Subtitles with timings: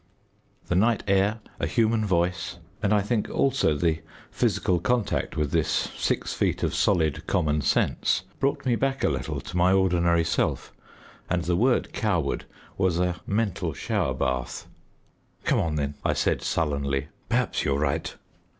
[0.65, 5.69] The night air a human voice and I think also the physical contact with this
[5.95, 10.73] six feet of solid common sense, brought me back a little to my ordinary self,
[11.29, 12.45] and the word "coward"
[12.79, 14.65] was a mental shower bath.
[15.43, 18.15] "Come on, then," I said sullenly; "perhaps you're right."